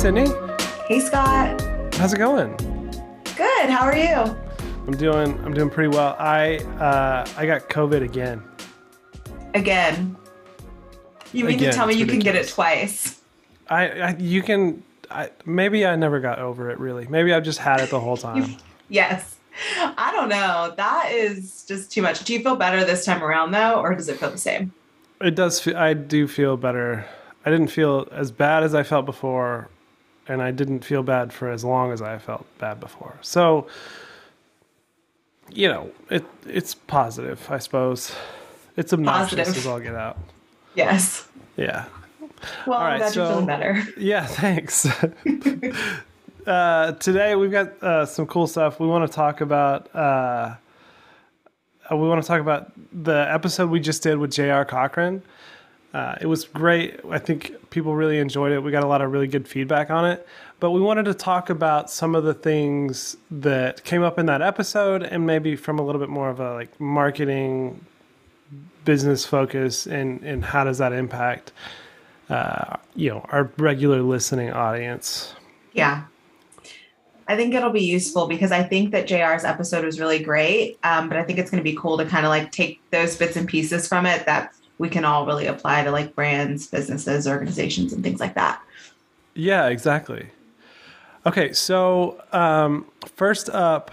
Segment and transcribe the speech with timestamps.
[0.00, 0.30] Sydney.
[0.88, 1.60] Hey, Scott.
[1.96, 2.56] How's it going?
[3.36, 3.68] Good.
[3.68, 4.34] How are you?
[4.86, 5.38] I'm doing.
[5.44, 6.16] I'm doing pretty well.
[6.18, 8.42] I uh, I got COVID again.
[9.52, 10.16] Again.
[11.34, 13.20] You mean Again, to tell me you can get it twice?
[13.68, 14.82] I, I you can.
[15.10, 16.78] I, maybe I never got over it.
[16.78, 17.06] Really.
[17.06, 18.56] Maybe I've just had it the whole time.
[18.88, 19.36] Yes.
[19.76, 20.72] I don't know.
[20.78, 22.24] That is just too much.
[22.24, 24.72] Do you feel better this time around though, or does it feel the same?
[25.20, 25.60] It does.
[25.60, 27.04] Fe- I do feel better.
[27.44, 29.68] I didn't feel as bad as I felt before,
[30.28, 33.16] and I didn't feel bad for as long as I felt bad before.
[33.20, 33.66] So,
[35.52, 38.14] you know, it it's positive, I suppose.
[38.76, 39.56] It's obnoxious Positive.
[39.56, 40.18] as all get out.
[40.74, 41.26] Yes.
[41.56, 41.86] Yeah.
[42.66, 43.82] Well, All I'm right, glad so- you're feeling better.
[43.98, 44.26] Yeah.
[44.26, 44.86] Thanks.
[46.46, 48.80] uh, today we've got uh, some cool stuff.
[48.80, 49.94] We want to talk about.
[49.94, 50.54] Uh,
[51.90, 54.64] uh, we want to talk about the episode we just did with J.R.
[54.64, 55.22] Cochran.
[55.92, 57.00] Uh, it was great.
[57.10, 58.60] I think people really enjoyed it.
[58.60, 60.26] We got a lot of really good feedback on it.
[60.60, 64.42] But we wanted to talk about some of the things that came up in that
[64.42, 67.84] episode, and maybe from a little bit more of a like marketing,
[68.84, 71.52] business focus, and and how does that impact,
[72.28, 75.34] uh, you know, our regular listening audience.
[75.72, 76.04] Yeah.
[77.26, 80.80] I think it'll be useful because I think that JR's episode was really great.
[80.82, 83.16] Um, but I think it's going to be cool to kind of like take those
[83.16, 87.28] bits and pieces from it that we can all really apply to like brands, businesses,
[87.28, 88.62] organizations, and things like that.
[89.34, 90.30] Yeah, exactly.
[91.26, 93.90] Okay, so um, first up,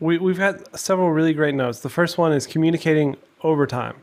[0.00, 1.80] we, we've had several really great notes.
[1.80, 3.96] The first one is communicating over time.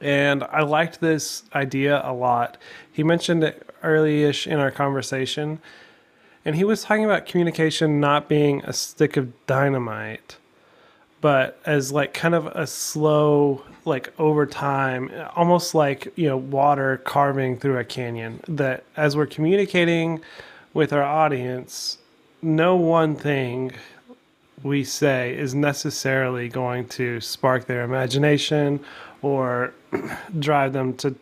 [0.00, 2.56] And I liked this idea a lot.
[2.92, 5.58] He mentioned it early ish in our conversation.
[6.44, 10.36] And he was talking about communication not being a stick of dynamite,
[11.24, 16.98] but as like kind of a slow, like over time, almost like, you know, water
[16.98, 18.40] carving through a canyon.
[18.46, 20.20] That as we're communicating
[20.74, 21.96] with our audience,
[22.42, 23.72] no one thing
[24.62, 28.80] we say is necessarily going to spark their imagination
[29.22, 29.72] or
[30.38, 31.14] drive them to,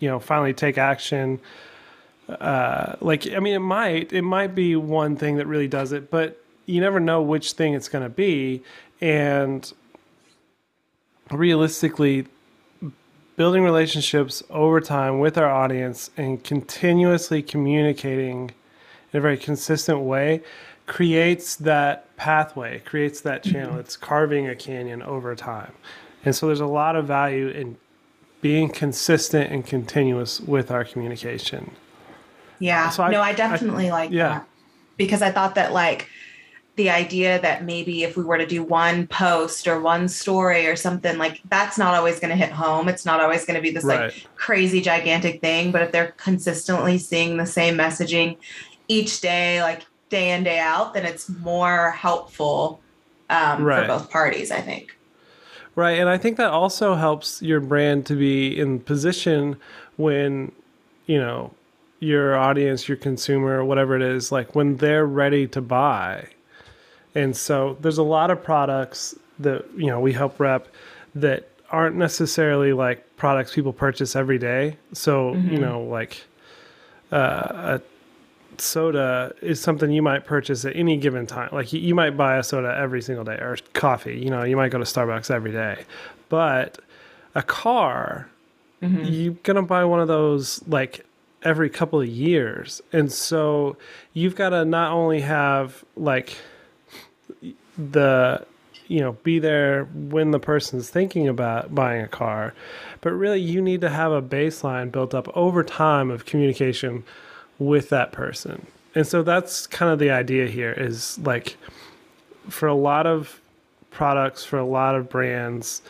[0.00, 1.40] you know, finally take action
[2.28, 6.10] uh, like I mean, it might it might be one thing that really does it,
[6.10, 8.62] but you never know which thing it's going to be.
[9.00, 9.72] And
[11.30, 12.26] realistically,
[13.36, 18.50] building relationships over time with our audience and continuously communicating
[19.12, 20.42] in a very consistent way
[20.86, 23.52] creates that pathway, creates that mm-hmm.
[23.52, 23.78] channel.
[23.78, 25.72] It's carving a canyon over time.
[26.24, 27.76] And so there's a lot of value in
[28.40, 31.72] being consistent and continuous with our communication.
[32.58, 32.90] Yeah.
[32.90, 34.28] So I- no, I I- definitely like yeah.
[34.28, 34.48] that
[34.96, 36.08] because I thought that like
[36.76, 40.76] the idea that maybe if we were to do one post or one story or
[40.76, 42.88] something like that's not always going to hit home.
[42.88, 44.12] It's not always going to be this Right.
[44.12, 48.36] like crazy gigantic thing, but if they're consistently seeing the same messaging
[48.88, 52.80] each day, like day in day out, then it's more helpful
[53.30, 53.80] um, Right.
[53.80, 54.50] for both parties.
[54.50, 54.96] I think.
[55.74, 55.98] Right.
[55.98, 59.56] And I think that also helps your brand to be in position
[59.96, 60.52] when,
[61.06, 61.52] you know,
[62.00, 66.28] your audience, your consumer, whatever it is, like when they're ready to buy.
[67.16, 70.68] And so there's a lot of products that, you know, we help rep
[71.14, 74.76] that aren't necessarily like products people purchase every day.
[74.92, 76.24] So, you know, like
[77.10, 81.48] uh, a soda is something you might purchase at any given time.
[81.52, 84.56] Like you, you might buy a soda every single day or coffee, you know, you
[84.56, 85.84] might go to Starbucks every day.
[86.28, 86.78] But
[87.34, 88.28] a car,
[88.82, 91.06] you're going to buy one of those like
[91.42, 92.82] every couple of years.
[92.92, 93.78] And so
[94.12, 96.36] you've got to not only have like
[97.78, 98.46] the
[98.88, 102.54] you know be there when the person's thinking about buying a car.
[103.00, 107.04] But really you need to have a baseline built up over time of communication
[107.58, 108.66] with that person.
[108.94, 111.56] And so that's kind of the idea here is like
[112.48, 113.40] for a lot of
[113.96, 115.80] products for a lot of brands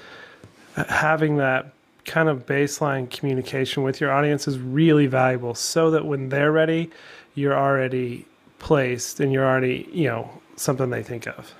[0.89, 1.73] having that
[2.05, 6.89] kind of baseline communication with your audience is really valuable so that when they're ready
[7.35, 8.25] you're already
[8.61, 11.53] placed and you're already you know something they think of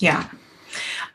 [0.00, 0.28] Yeah.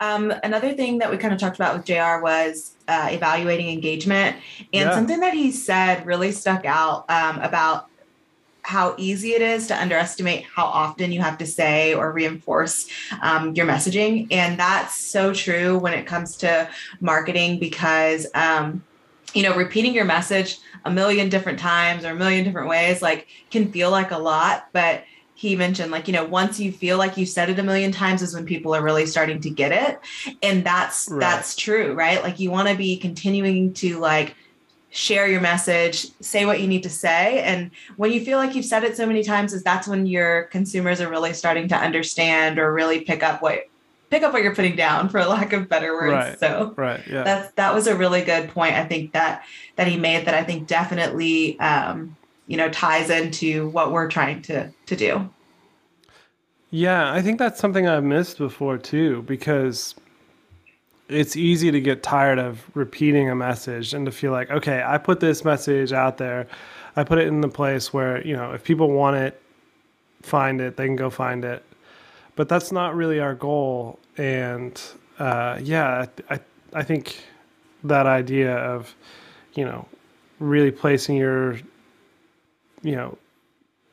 [0.00, 4.36] Um, another thing that we kind of talked about with JR was uh, evaluating engagement.
[4.72, 4.94] And Yeah.
[4.94, 7.88] something that he said really stuck out um, about
[8.62, 12.88] how easy it is to underestimate how often you have to say or reinforce
[13.22, 14.26] um, your messaging.
[14.32, 16.68] And that's so true when it comes to
[17.00, 18.82] marketing because, um,
[19.34, 23.28] you know, repeating your message a million different times or a million different ways, like
[23.50, 25.04] can feel like a lot, but
[25.36, 28.22] he mentioned like you know once you feel like you've said it a million times
[28.22, 30.00] is when people are really starting to get it
[30.42, 31.20] and that's Right.
[31.20, 34.34] that's true right like you want to be continuing to like
[34.90, 37.42] share your message, say what you need to say.
[37.42, 40.44] And when you feel like you've said it so many times, is that's when your
[40.44, 43.68] consumers are really starting to understand or really pick up what
[44.08, 46.12] pick up what you're putting down for lack of better words.
[46.12, 46.40] Right.
[46.40, 47.02] So right.
[47.06, 47.24] Yeah.
[47.24, 48.74] that's that was a really good point.
[48.74, 49.44] I think that
[49.76, 54.42] that he made that I think definitely um, you know ties into what we're trying
[54.42, 55.28] to to do.
[56.70, 59.94] Yeah, I think that's something I've missed before too, because
[61.08, 64.98] it's easy to get tired of repeating a message and to feel like, okay, I
[64.98, 66.48] put this message out there.
[66.96, 69.40] I put it in the place where, you know, if people want it,
[70.22, 71.62] find it, they can go find it.
[72.34, 74.00] But that's not really our goal.
[74.18, 74.80] And
[75.20, 76.40] uh, yeah, I,
[76.72, 77.22] I think
[77.84, 78.92] that idea of,
[79.54, 79.86] you know,
[80.40, 81.58] really placing your,
[82.86, 83.18] you know,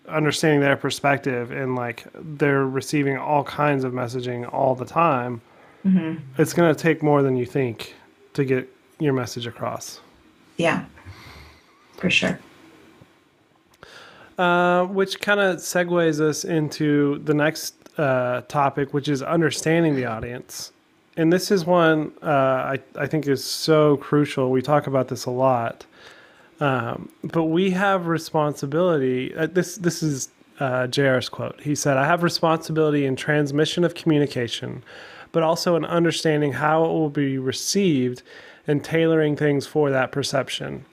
[0.07, 5.42] understanding their perspective and like they're receiving all kinds of messaging all the time
[5.86, 6.22] mm-hmm.
[6.38, 7.95] it's going to take more than you think
[8.34, 8.69] to get
[9.00, 10.01] your message across.
[10.57, 10.86] Yeah.
[11.98, 12.40] For sure.
[14.38, 20.06] Uh, which kind of segues us into the next uh, topic which is understanding the
[20.06, 20.72] audience.
[21.16, 24.51] And this is one uh, I, I think is so crucial.
[24.51, 25.86] We talk about this a lot
[26.59, 29.33] um, but we have responsibility.
[29.35, 30.29] Uh, this this is
[30.59, 31.59] uh, JR's quote.
[31.61, 34.83] He said, "I have responsibility in transmission of communication,
[35.31, 38.21] but also in understanding how it will be received
[38.67, 40.85] and tailoring things for that perception."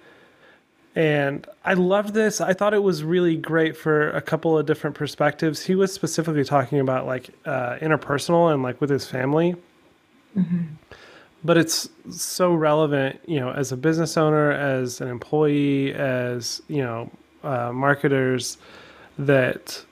[0.97, 2.41] And I loved this.
[2.41, 5.65] I thought it was really great for a couple of different perspectives.
[5.67, 9.55] He was specifically talking about like uh, interpersonal and like with his family.
[10.37, 10.75] Mm-hmm
[11.43, 16.83] but it's so relevant, you know, as a business owner, as an employee, as you
[16.83, 17.11] know,
[17.43, 18.59] uh, marketers,
[19.19, 19.85] that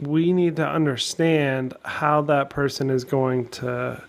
[0.00, 4.02] we need to understand how that person is going to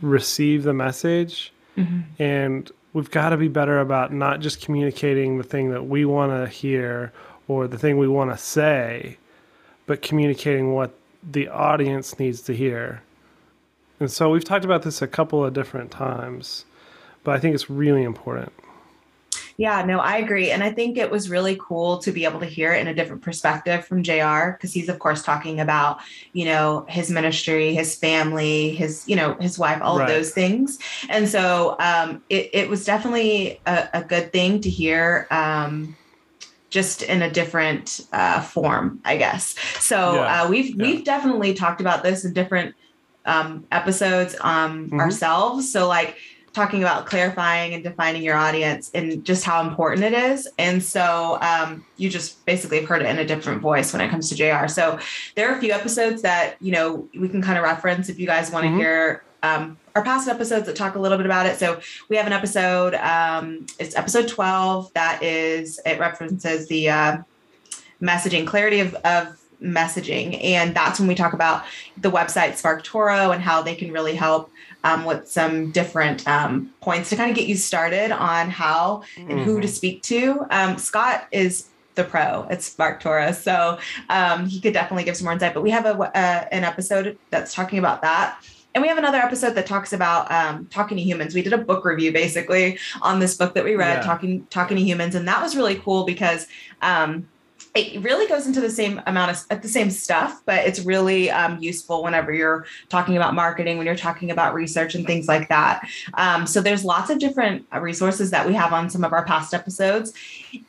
[0.00, 2.00] receive the message, mm-hmm.
[2.22, 6.32] and we've got to be better about not just communicating the thing that we want
[6.32, 7.12] to hear
[7.48, 9.18] or the thing we want to say,
[9.86, 13.02] but communicating what the audience needs to hear
[14.00, 16.64] and so we've talked about this a couple of different times,
[17.22, 18.52] but I think it's really important.
[19.56, 20.50] Yeah, no, I agree.
[20.50, 22.94] And I think it was really cool to be able to hear it in a
[22.94, 26.00] different perspective from JR because he's of course talking about,
[26.32, 30.08] you know, his ministry, his family, his, you know, his wife, all right.
[30.08, 30.78] of those things.
[31.08, 35.96] And so um, it, it was definitely a, a good thing to hear um,
[36.70, 39.54] just in a different uh, form, I guess.
[39.78, 40.42] So yeah.
[40.42, 40.82] uh, we've yeah.
[40.82, 42.74] we've definitely talked about this in different
[43.24, 45.00] um, episodes um, mm-hmm.
[45.00, 45.70] ourselves.
[45.70, 46.16] So, like
[46.52, 50.48] talking about clarifying and defining your audience and just how important it is.
[50.56, 54.08] And so, um, you just basically have heard it in a different voice when it
[54.08, 54.68] comes to JR.
[54.68, 54.98] So,
[55.34, 58.26] there are a few episodes that you know we can kind of reference if you
[58.26, 58.78] guys want to mm-hmm.
[58.78, 59.24] hear.
[59.42, 61.58] Um, our past episodes that talk a little bit about it.
[61.58, 67.18] So we have an episode, um, it's episode 12 that is, it references the uh,
[68.02, 70.42] messaging clarity of, of messaging.
[70.44, 71.64] And that's when we talk about
[71.96, 74.50] the website SparkToro and how they can really help
[74.84, 79.28] um, with some different um, points to kind of get you started on how and
[79.28, 79.38] mm-hmm.
[79.42, 79.74] who to mm-hmm.
[79.74, 80.46] speak to.
[80.50, 83.78] Um, Scott is the pro at SparkToro, so
[84.10, 85.54] um, he could definitely give some more insight.
[85.54, 88.38] But we have a, uh, an episode that's talking about that.
[88.74, 91.32] And we have another episode that talks about um, talking to humans.
[91.32, 94.02] We did a book review basically on this book that we read, yeah.
[94.02, 96.48] talking talking to humans, and that was really cool because
[96.82, 97.28] um,
[97.74, 101.28] it really goes into the same amount of at the same stuff, but it's really
[101.28, 105.48] um, useful whenever you're talking about marketing, when you're talking about research and things like
[105.48, 105.84] that.
[106.14, 109.54] Um, so there's lots of different resources that we have on some of our past
[109.54, 110.12] episodes,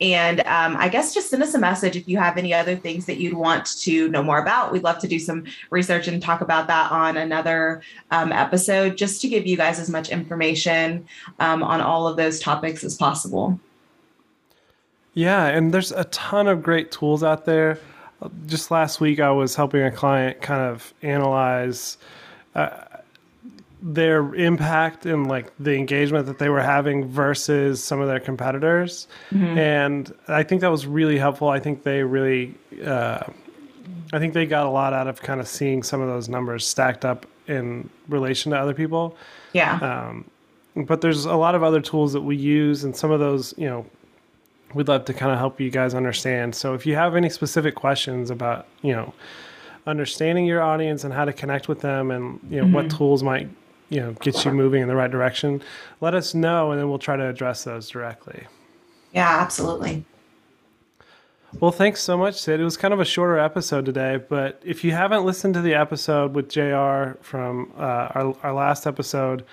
[0.00, 3.06] and um, I guess just send us a message if you have any other things
[3.06, 4.72] that you'd want to know more about.
[4.72, 9.20] We'd love to do some research and talk about that on another um, episode, just
[9.20, 11.06] to give you guys as much information
[11.38, 13.60] um, on all of those topics as possible.
[15.16, 17.80] Yeah, and there's a ton of great tools out there.
[18.44, 21.96] Just last week, I was helping a client kind of analyze
[22.54, 22.70] uh,
[23.80, 29.08] their impact and like the engagement that they were having versus some of their competitors,
[29.30, 29.56] mm-hmm.
[29.56, 31.48] and I think that was really helpful.
[31.48, 32.54] I think they really,
[32.84, 33.24] uh,
[34.12, 36.66] I think they got a lot out of kind of seeing some of those numbers
[36.66, 39.16] stacked up in relation to other people.
[39.54, 39.78] Yeah.
[39.78, 40.30] Um,
[40.84, 43.66] but there's a lot of other tools that we use, and some of those, you
[43.66, 43.86] know,
[44.74, 46.54] we'd love to kind of help you guys understand.
[46.54, 49.14] So if you have any specific questions about, you know,
[49.86, 52.74] understanding your audience and how to connect with them and, you know, mm-hmm.
[52.74, 53.48] what tools might,
[53.88, 55.62] you know, get you moving in the right direction,
[56.00, 58.46] let us know and then we'll try to address those directly.
[59.12, 60.04] Yeah, absolutely.
[61.60, 62.60] Well, thanks so much, Sid.
[62.60, 65.74] It was kind of a shorter episode today, but if you haven't listened to the
[65.74, 69.44] episode with JR from uh, our, our last episode,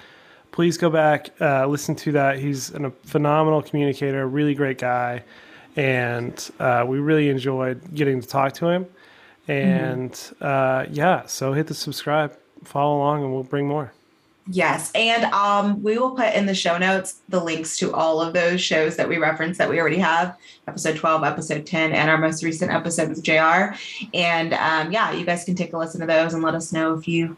[0.53, 2.39] please go back, uh, listen to that.
[2.39, 5.23] He's an, a phenomenal communicator, really great guy,
[5.75, 8.87] and uh, we really enjoyed getting to talk to him.
[9.49, 10.93] And mm-hmm.
[10.93, 13.91] yeah, so hit the subscribe, follow along, and we'll bring more.
[14.47, 14.91] Yes.
[14.93, 18.61] And um, we will put in the show notes the links to all of those
[18.61, 22.43] shows that we referenced that we already have episode 12, episode 10, and our most
[22.43, 23.73] recent episode with JR.
[24.13, 26.93] And um, yeah, you guys can take a listen to those and let us know
[26.93, 27.37] if you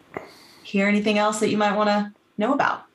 [0.64, 2.86] hear anything else that you might want to know about.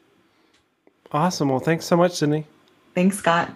[1.12, 1.49] Awesome.
[1.49, 2.47] Well, thanks so much, Sydney.
[2.95, 3.49] Thanks, Scott.